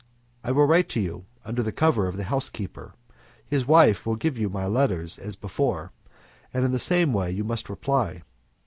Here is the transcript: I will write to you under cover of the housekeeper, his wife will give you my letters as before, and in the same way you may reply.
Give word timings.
I 0.43 0.51
will 0.51 0.65
write 0.65 0.89
to 0.89 0.99
you 0.99 1.25
under 1.45 1.71
cover 1.71 2.07
of 2.07 2.17
the 2.17 2.23
housekeeper, 2.23 2.95
his 3.45 3.67
wife 3.67 4.03
will 4.03 4.15
give 4.15 4.35
you 4.35 4.49
my 4.49 4.65
letters 4.65 5.19
as 5.19 5.35
before, 5.35 5.91
and 6.51 6.65
in 6.65 6.71
the 6.71 6.79
same 6.79 7.13
way 7.13 7.29
you 7.29 7.43
may 7.43 7.57
reply. 7.69 8.23